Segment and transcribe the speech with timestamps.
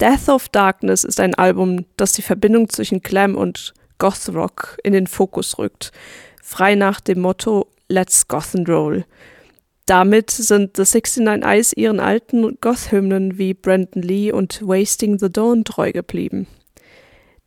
[0.00, 5.08] Death of Darkness ist ein Album, das die Verbindung zwischen Glam und Goth-Rock in den
[5.08, 5.90] Fokus rückt,
[6.40, 9.04] frei nach dem Motto Let's Goth and Roll.
[9.86, 15.64] Damit sind The 69 Eyes ihren alten Goth-Hymnen wie Brandon Lee und Wasting the Dawn
[15.64, 16.46] treu geblieben.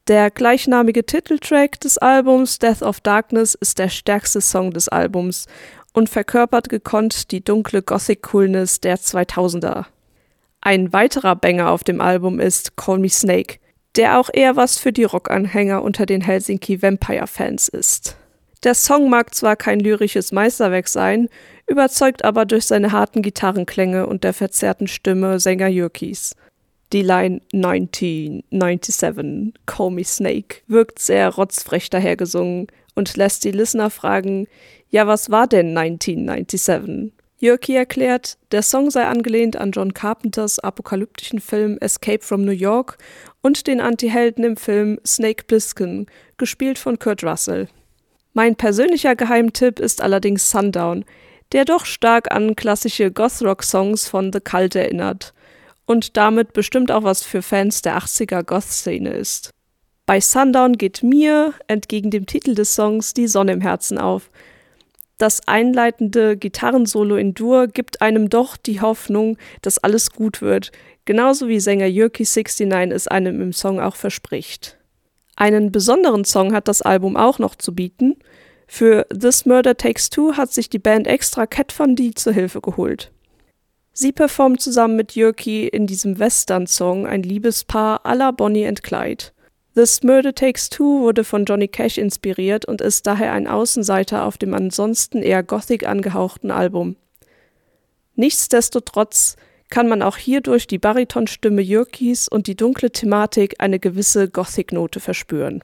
[0.07, 5.45] Der gleichnamige Titeltrack des Albums Death of Darkness ist der stärkste Song des Albums
[5.93, 9.85] und verkörpert gekonnt die dunkle Gothic-Coolness der 2000er.
[10.61, 13.57] Ein weiterer Banger auf dem Album ist Call Me Snake,
[13.95, 18.15] der auch eher was für die Rockanhänger unter den Helsinki Vampire-Fans ist.
[18.63, 21.29] Der Song mag zwar kein lyrisches Meisterwerk sein,
[21.65, 26.35] überzeugt aber durch seine harten Gitarrenklänge und der verzerrten Stimme Sänger Jürkis.
[26.93, 34.45] Die Line 1997, Call Me Snake, wirkt sehr rotzfrech dahergesungen und lässt die Listener fragen,
[34.91, 37.13] ja, was war denn 1997?
[37.41, 42.99] Jürki erklärt, der Song sei angelehnt an John Carpenters apokalyptischen Film Escape from New York
[43.41, 46.05] und den Antihelden im Film Snake Plissken,
[46.37, 47.67] gespielt von Kurt Russell.
[48.33, 51.03] Mein persönlicher Geheimtipp ist allerdings Sundown,
[51.51, 55.33] der doch stark an klassische Goth-Rock-Songs von The Cult erinnert
[55.87, 59.49] und damit bestimmt auch was für Fans der 80er Goth-Szene ist.
[60.05, 64.29] Bei Sundown geht mir, entgegen dem Titel des Songs, die Sonne im Herzen auf.
[65.21, 70.71] Das einleitende Gitarrensolo in Dur gibt einem doch die Hoffnung, dass alles gut wird,
[71.05, 74.79] genauso wie Sänger Yurki69 es einem im Song auch verspricht.
[75.35, 78.15] Einen besonderen Song hat das Album auch noch zu bieten.
[78.65, 82.59] Für This Murder Takes Two hat sich die Band extra Cat Von D zur Hilfe
[82.59, 83.11] geholt.
[83.93, 89.25] Sie performt zusammen mit Jürki in diesem Western-Song ein Liebespaar à la Bonnie and Clyde.
[89.73, 94.37] This Murder Takes Two wurde von Johnny Cash inspiriert und ist daher ein Außenseiter auf
[94.37, 96.97] dem ansonsten eher gothic angehauchten Album.
[98.15, 99.37] Nichtsdestotrotz
[99.69, 104.99] kann man auch hier durch die Baritonstimme Jürkis und die dunkle Thematik eine gewisse Gothic-Note
[104.99, 105.63] verspüren.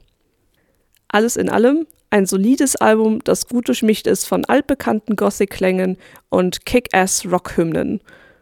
[1.10, 5.98] Alles in allem ein solides Album, das gut durchmischt ist von altbekannten Gothic-Klängen
[6.30, 8.00] und Kick-Ass-Rock-Hymnen.